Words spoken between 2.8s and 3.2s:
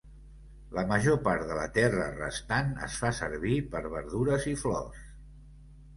es fa